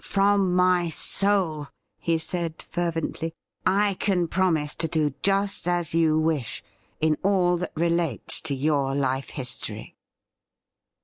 [0.17, 1.67] 'From my soul,'
[1.99, 3.35] he said fervently.'
[3.87, 6.63] I can promise to do just as you wish
[7.01, 9.95] in all that relates to your life history.'